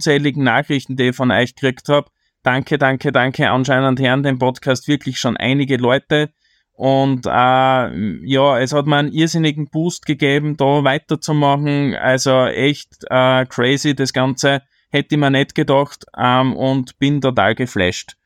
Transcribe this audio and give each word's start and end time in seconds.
unzähligen 0.00 0.44
Nachrichten, 0.44 0.96
die 0.96 1.10
ich 1.10 1.16
von 1.16 1.30
euch 1.30 1.54
gekriegt 1.54 1.88
habe. 1.90 2.10
Danke, 2.42 2.78
danke, 2.78 3.12
danke. 3.12 3.50
Anscheinend 3.50 4.00
hören 4.00 4.22
den 4.22 4.38
Podcast 4.38 4.88
wirklich 4.88 5.20
schon 5.20 5.36
einige 5.36 5.76
Leute. 5.76 6.30
Und 6.72 7.26
äh, 7.26 7.30
ja, 7.30 8.58
es 8.58 8.72
hat 8.72 8.86
mir 8.86 8.96
einen 8.96 9.12
irrsinnigen 9.12 9.68
Boost 9.68 10.06
gegeben, 10.06 10.56
da 10.56 10.82
weiterzumachen. 10.82 11.94
Also 11.94 12.46
echt 12.46 13.04
äh, 13.10 13.44
crazy 13.44 13.94
das 13.94 14.14
Ganze. 14.14 14.62
Hätte 14.90 15.14
ich 15.14 15.20
mir 15.20 15.30
nicht 15.30 15.54
gedacht 15.54 16.06
ähm, 16.16 16.56
und 16.56 16.98
bin 16.98 17.20
total 17.20 17.54
geflasht. 17.54 18.16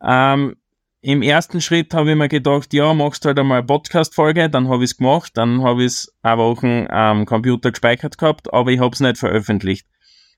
Ähm, 0.00 0.54
Im 1.00 1.22
ersten 1.22 1.60
Schritt 1.60 1.92
habe 1.92 2.12
ich 2.12 2.16
mir 2.16 2.28
gedacht, 2.28 2.72
ja, 2.72 2.94
machst 2.94 3.24
halt 3.26 3.38
einmal 3.40 3.58
eine 3.58 3.66
Podcast-Folge, 3.66 4.48
dann 4.48 4.68
habe 4.68 4.84
ich 4.84 4.92
es 4.92 4.96
gemacht, 4.96 5.32
dann 5.34 5.62
habe 5.62 5.82
ich 5.82 5.88
es 5.88 6.14
eine 6.22 6.38
Woche 6.38 6.88
am 6.90 7.26
Computer 7.26 7.72
gespeichert 7.72 8.16
gehabt, 8.16 8.54
aber 8.54 8.70
ich 8.70 8.78
habe 8.78 8.94
es 8.94 9.00
nicht 9.00 9.18
veröffentlicht. 9.18 9.86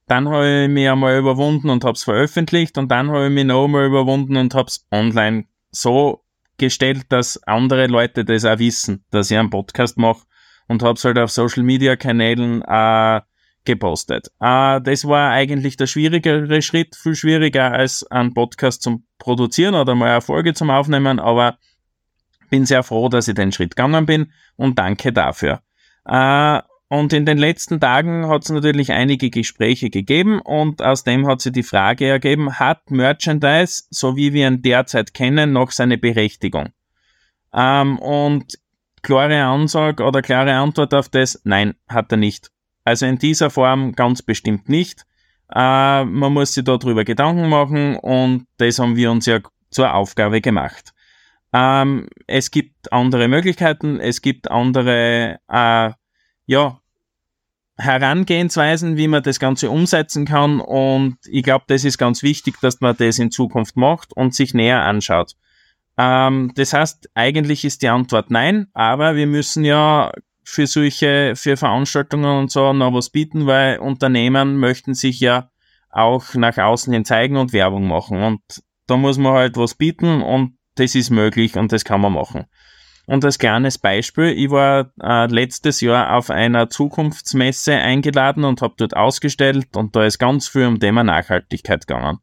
Dann 0.06 0.28
habe 0.28 0.64
ich 0.64 0.68
mich 0.68 0.88
einmal 0.88 1.18
überwunden 1.18 1.68
und 1.68 1.84
habe 1.84 1.94
es 1.94 2.04
veröffentlicht 2.04 2.78
und 2.78 2.90
dann 2.90 3.10
habe 3.10 3.26
ich 3.26 3.32
mich 3.32 3.44
noch 3.44 3.64
einmal 3.64 3.86
überwunden 3.86 4.36
und 4.36 4.54
habe 4.54 4.68
es 4.68 4.86
online 4.92 5.46
so 5.70 6.22
gestellt, 6.58 7.06
dass 7.08 7.42
andere 7.44 7.86
Leute 7.86 8.24
das 8.24 8.44
auch 8.44 8.58
wissen, 8.58 9.04
dass 9.10 9.30
ich 9.30 9.36
einen 9.36 9.50
Podcast 9.50 9.98
mache 9.98 10.22
und 10.68 10.82
habe 10.82 10.94
es 10.94 11.04
halt 11.04 11.18
auf 11.18 11.30
Social 11.30 11.62
Media 11.62 11.96
Kanälen 11.96 12.62
äh, 12.62 13.20
gepostet. 13.64 14.28
Äh, 14.40 14.80
das 14.80 15.06
war 15.06 15.32
eigentlich 15.32 15.76
der 15.76 15.86
schwierigere 15.86 16.62
Schritt, 16.62 16.96
viel 16.96 17.14
schwieriger 17.14 17.72
als 17.72 18.04
einen 18.10 18.32
Podcast 18.32 18.82
zum 18.82 19.04
Produzieren 19.18 19.74
oder 19.74 19.94
mal 19.94 20.10
eine 20.10 20.20
Folge 20.20 20.54
zum 20.54 20.70
Aufnehmen, 20.70 21.18
aber 21.18 21.58
bin 22.48 22.64
sehr 22.64 22.82
froh, 22.82 23.08
dass 23.08 23.28
ich 23.28 23.34
den 23.34 23.52
Schritt 23.52 23.76
gegangen 23.76 24.06
bin 24.06 24.32
und 24.56 24.78
danke 24.78 25.12
dafür. 25.12 25.60
Äh, 26.04 26.60
und 26.88 27.12
in 27.12 27.26
den 27.26 27.38
letzten 27.38 27.80
Tagen 27.80 28.28
hat 28.28 28.44
es 28.44 28.50
natürlich 28.50 28.92
einige 28.92 29.30
Gespräche 29.30 29.90
gegeben 29.90 30.40
und 30.40 30.82
aus 30.82 31.02
dem 31.02 31.26
hat 31.26 31.40
sich 31.40 31.52
die 31.52 31.64
Frage 31.64 32.06
ergeben, 32.06 32.60
hat 32.60 32.90
Merchandise, 32.90 33.84
so 33.90 34.16
wie 34.16 34.32
wir 34.32 34.46
ihn 34.46 34.62
derzeit 34.62 35.12
kennen, 35.12 35.52
noch 35.52 35.72
seine 35.72 35.98
Berechtigung? 35.98 36.68
Ähm, 37.52 37.98
und 37.98 38.58
klare 39.02 39.42
Ansage 39.42 40.04
oder 40.04 40.22
klare 40.22 40.54
Antwort 40.54 40.94
auf 40.94 41.08
das, 41.08 41.40
nein, 41.44 41.74
hat 41.88 42.12
er 42.12 42.18
nicht. 42.18 42.50
Also 42.84 43.06
in 43.06 43.18
dieser 43.18 43.50
Form 43.50 43.92
ganz 43.92 44.22
bestimmt 44.22 44.68
nicht. 44.68 45.06
Äh, 45.52 46.04
man 46.04 46.32
muss 46.32 46.54
sich 46.54 46.64
darüber 46.64 47.04
Gedanken 47.04 47.48
machen 47.48 47.96
und 47.96 48.46
das 48.58 48.78
haben 48.78 48.94
wir 48.94 49.10
uns 49.10 49.26
ja 49.26 49.40
zur 49.70 49.92
Aufgabe 49.92 50.40
gemacht. 50.40 50.92
Ähm, 51.52 52.08
es 52.28 52.52
gibt 52.52 52.92
andere 52.92 53.26
Möglichkeiten, 53.26 53.98
es 53.98 54.22
gibt 54.22 54.50
andere 54.50 55.38
äh, 55.48 55.90
ja, 56.46 56.80
Herangehensweisen, 57.78 58.96
wie 58.96 59.08
man 59.08 59.22
das 59.22 59.38
Ganze 59.38 59.70
umsetzen 59.70 60.24
kann. 60.24 60.60
Und 60.60 61.18
ich 61.26 61.42
glaube, 61.42 61.64
das 61.68 61.84
ist 61.84 61.98
ganz 61.98 62.22
wichtig, 62.22 62.58
dass 62.60 62.80
man 62.80 62.96
das 62.96 63.18
in 63.18 63.30
Zukunft 63.30 63.76
macht 63.76 64.14
und 64.14 64.34
sich 64.34 64.54
näher 64.54 64.82
anschaut. 64.82 65.34
Ähm, 65.98 66.52
das 66.54 66.72
heißt, 66.72 67.10
eigentlich 67.14 67.64
ist 67.64 67.82
die 67.82 67.88
Antwort 67.88 68.30
nein, 68.30 68.68
aber 68.72 69.14
wir 69.14 69.26
müssen 69.26 69.64
ja 69.64 70.12
für 70.42 70.66
solche, 70.66 71.34
für 71.36 71.56
Veranstaltungen 71.56 72.38
und 72.38 72.50
so 72.50 72.72
noch 72.72 72.94
was 72.94 73.10
bieten, 73.10 73.46
weil 73.46 73.78
Unternehmen 73.78 74.58
möchten 74.58 74.94
sich 74.94 75.20
ja 75.20 75.50
auch 75.90 76.34
nach 76.34 76.56
außen 76.56 76.92
hin 76.92 77.04
zeigen 77.04 77.36
und 77.36 77.52
Werbung 77.52 77.88
machen. 77.88 78.22
Und 78.22 78.40
da 78.86 78.96
muss 78.96 79.18
man 79.18 79.32
halt 79.32 79.56
was 79.56 79.74
bieten 79.74 80.22
und 80.22 80.56
das 80.76 80.94
ist 80.94 81.10
möglich 81.10 81.56
und 81.56 81.72
das 81.72 81.84
kann 81.84 82.00
man 82.00 82.12
machen. 82.12 82.44
Und 83.06 83.24
als 83.24 83.38
kleines 83.38 83.78
Beispiel, 83.78 84.34
ich 84.36 84.50
war 84.50 84.90
äh, 85.00 85.26
letztes 85.26 85.80
Jahr 85.80 86.16
auf 86.16 86.28
einer 86.28 86.68
Zukunftsmesse 86.68 87.74
eingeladen 87.74 88.44
und 88.44 88.62
habe 88.62 88.74
dort 88.76 88.96
ausgestellt 88.96 89.76
und 89.76 89.94
da 89.94 90.04
ist 90.04 90.18
ganz 90.18 90.48
viel 90.48 90.66
um 90.66 90.80
Thema 90.80 91.04
Nachhaltigkeit 91.04 91.86
gegangen. 91.86 92.18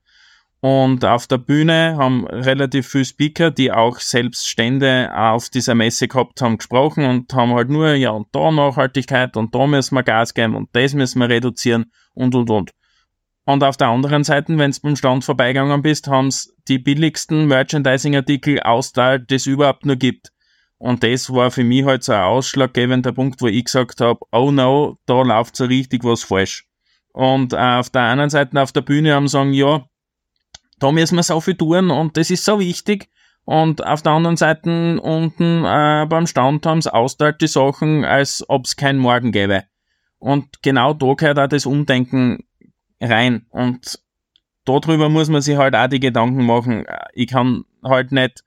Und 0.59 1.03
auf 1.03 1.28
der 1.28 1.40
Bühne 1.40 1.95
haben 1.98 2.25
relativ 2.28 2.88
viele 2.88 3.06
Speaker, 3.06 3.52
die 3.52 3.72
auch 3.72 4.00
selbst 4.00 4.48
Stände 4.48 5.09
auf 5.14 5.50
dieser 5.50 5.75
Messe 5.75 6.08
gehabt 6.08 6.42
haben, 6.42 6.58
gesprochen 6.58 7.06
und 7.06 7.34
haben 7.34 7.53
halt 7.53 7.69
nur, 7.69 7.96
ja, 7.96 8.12
und 8.12 8.28
da 8.31 8.52
Nachhaltigkeit 8.52 9.36
und 9.36 9.56
da 9.56 9.68
müssen 9.68 9.96
wir 9.96 10.03
Gas 10.03 10.34
geben 10.34 10.56
und 10.56 10.69
das 10.74 10.94
müssen 10.94 11.19
wir 11.19 11.30
reduzieren 11.30 11.91
und, 12.13 12.36
und, 12.36 12.50
und. 12.50 12.72
Und 13.46 13.63
auf 13.63 13.75
der 13.75 13.88
anderen 13.90 14.24
Seite, 14.24 14.57
wenn 14.57 14.72
du 14.72 14.81
beim 14.81 14.96
Stand 14.96 15.25
vorbeigegangen 15.25 15.81
bist, 15.81 16.07
haben's 16.07 16.56
die 16.68 16.80
billigsten 16.80 17.46
Merchandising-Artikel 17.47 18.62
ausgeteilt, 18.62 19.30
die 19.30 19.36
es 19.36 19.46
überhaupt 19.46 19.86
nur 19.86 19.97
gibt. 19.97 20.31
Und 20.78 21.03
das 21.03 21.31
war 21.31 21.51
für 21.51 21.63
mich 21.63 21.85
halt 21.85 22.03
so 22.03 22.11
ein 22.11 22.23
ausschlaggebender 22.23 23.13
Punkt, 23.13 23.41
wo 23.41 23.47
ich 23.47 23.66
gesagt 23.66 24.01
habe, 24.01 24.19
oh 24.31 24.51
no, 24.51 24.97
da 25.06 25.22
läuft 25.22 25.56
so 25.56 25.66
richtig 25.66 26.03
was 26.03 26.23
falsch. 26.23 26.66
Und 27.13 27.53
äh, 27.53 27.57
auf 27.57 27.89
der 27.89 28.01
anderen 28.01 28.29
Seite 28.29 28.61
auf 28.61 28.72
der 28.72 28.81
Bühne 28.81 29.13
haben 29.13 29.28
sagen, 29.28 29.53
ja, 29.53 29.85
da 30.79 30.91
müssen 30.91 31.16
wir 31.16 31.23
so 31.23 31.39
viel 31.39 31.56
tun 31.56 31.91
und 31.91 32.17
das 32.17 32.29
ist 32.29 32.44
so 32.44 32.59
wichtig. 32.59 33.09
Und 33.45 33.85
auf 33.85 34.01
der 34.01 34.13
anderen 34.13 34.38
Seite 34.38 35.00
unten 35.01 35.66
äh, 35.66 36.06
beim 36.09 36.28
Stand 36.28 36.66
haben 36.66 36.81
sie 36.81 36.94
austeilt 36.94 37.41
die 37.41 37.47
Sachen, 37.47 38.03
als 38.06 38.44
ob 38.47 38.66
es 38.66 38.75
kein 38.75 38.97
Morgen 38.97 39.31
gäbe. 39.31 39.63
Und 40.17 40.62
genau 40.62 40.94
da 40.94 41.13
gehört 41.13 41.39
auch 41.39 41.47
das 41.47 41.66
Umdenken 41.66 42.45
rein. 43.01 43.45
Und 43.50 44.00
darüber 44.66 45.09
muss 45.09 45.29
man 45.29 45.41
sich 45.41 45.57
halt 45.57 45.75
auch 45.75 45.88
die 45.88 46.00
Gedanken 46.00 46.45
machen. 46.45 46.85
Ich 47.13 47.28
kann 47.28 47.66
halt 47.83 48.12
nicht 48.12 48.44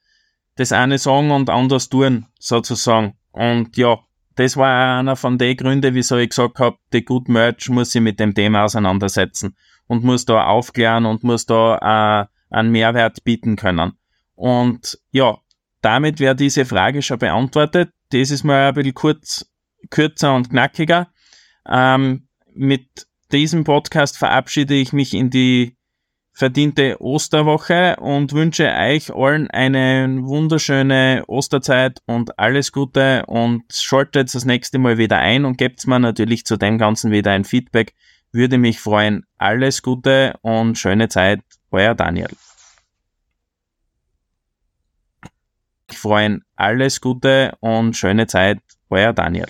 das 0.56 0.72
eine 0.72 0.98
sagen 0.98 1.30
und 1.30 1.50
anders 1.50 1.88
tun, 1.88 2.26
sozusagen. 2.38 3.14
Und 3.32 3.76
ja, 3.76 3.98
das 4.34 4.56
war 4.56 4.98
einer 4.98 5.16
von 5.16 5.38
den 5.38 5.56
Gründen, 5.56 5.94
wieso 5.94 6.16
ich 6.16 6.30
gesagt 6.30 6.58
habe, 6.58 6.76
die 6.92 7.04
Good 7.04 7.28
Merch 7.28 7.68
muss 7.68 7.92
sich 7.92 8.02
mit 8.02 8.20
dem 8.20 8.34
Thema 8.34 8.64
auseinandersetzen 8.64 9.56
und 9.86 10.04
muss 10.04 10.24
da 10.24 10.44
aufklären 10.46 11.06
und 11.06 11.22
muss 11.24 11.46
da 11.46 12.28
äh, 12.50 12.54
einen 12.54 12.70
Mehrwert 12.70 13.24
bieten 13.24 13.56
können. 13.56 13.92
Und 14.34 14.98
ja, 15.10 15.38
damit 15.80 16.20
wäre 16.20 16.36
diese 16.36 16.64
Frage 16.64 17.02
schon 17.02 17.18
beantwortet. 17.18 17.90
Das 18.10 18.30
ist 18.30 18.44
mal 18.44 18.68
ein 18.68 18.74
bisschen 18.74 18.94
kurz, 18.94 19.50
kürzer 19.90 20.34
und 20.34 20.50
knackiger. 20.50 21.08
Ähm, 21.68 22.28
mit 22.54 23.06
diesem 23.32 23.64
Podcast 23.64 24.18
verabschiede 24.18 24.74
ich 24.74 24.92
mich 24.92 25.14
in 25.14 25.30
die 25.30 25.75
verdiente 26.36 27.00
Osterwoche 27.00 27.96
und 27.96 28.34
wünsche 28.34 28.70
euch 28.70 29.10
allen 29.14 29.50
eine 29.50 30.18
wunderschöne 30.20 31.24
Osterzeit 31.28 32.02
und 32.04 32.38
alles 32.38 32.72
Gute 32.72 33.24
und 33.26 33.64
schaltet 33.72 34.34
das 34.34 34.44
nächste 34.44 34.78
Mal 34.78 34.98
wieder 34.98 35.18
ein 35.18 35.46
und 35.46 35.56
gebt 35.56 35.86
mir 35.86 35.98
natürlich 35.98 36.44
zu 36.44 36.58
dem 36.58 36.76
Ganzen 36.76 37.10
wieder 37.10 37.32
ein 37.32 37.44
Feedback. 37.44 37.94
Würde 38.32 38.58
mich 38.58 38.80
freuen. 38.80 39.24
Alles 39.38 39.80
Gute 39.80 40.34
und 40.42 40.76
schöne 40.76 41.08
Zeit. 41.08 41.40
Euer 41.70 41.94
Daniel. 41.94 42.28
Ich 45.90 45.96
freuen. 45.96 46.44
Alles 46.54 47.00
Gute 47.00 47.56
und 47.60 47.96
schöne 47.96 48.26
Zeit. 48.26 48.58
Euer 48.90 49.14
Daniel. 49.14 49.48